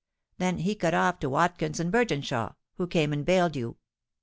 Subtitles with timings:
[0.39, 3.77] Then he cut off to Watkins and Bertinshaw, who came and bailed you.